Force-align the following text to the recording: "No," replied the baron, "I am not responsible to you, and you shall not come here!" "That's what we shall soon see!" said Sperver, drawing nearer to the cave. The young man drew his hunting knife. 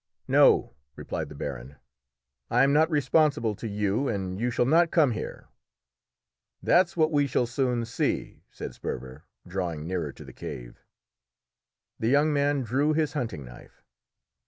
"No," 0.27 0.73
replied 0.95 1.29
the 1.29 1.35
baron, 1.35 1.75
"I 2.49 2.63
am 2.63 2.73
not 2.73 2.89
responsible 2.89 3.53
to 3.53 3.67
you, 3.67 4.07
and 4.07 4.39
you 4.39 4.49
shall 4.49 4.65
not 4.65 4.89
come 4.89 5.11
here!" 5.11 5.49
"That's 6.63 6.97
what 6.97 7.11
we 7.11 7.27
shall 7.27 7.45
soon 7.45 7.85
see!" 7.85 8.41
said 8.49 8.73
Sperver, 8.73 9.25
drawing 9.45 9.85
nearer 9.85 10.11
to 10.13 10.23
the 10.25 10.33
cave. 10.33 10.81
The 11.99 12.07
young 12.09 12.33
man 12.33 12.63
drew 12.63 12.93
his 12.93 13.13
hunting 13.13 13.45
knife. 13.45 13.83